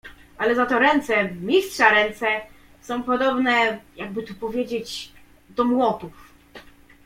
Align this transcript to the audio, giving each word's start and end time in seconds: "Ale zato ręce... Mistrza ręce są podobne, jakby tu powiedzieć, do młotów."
"Ale 0.37 0.55
zato 0.55 0.79
ręce... 0.79 1.29
Mistrza 1.31 1.89
ręce 1.89 2.27
są 2.81 3.03
podobne, 3.03 3.81
jakby 3.95 4.23
tu 4.23 4.33
powiedzieć, 4.35 5.11
do 5.49 5.63
młotów." 5.65 6.33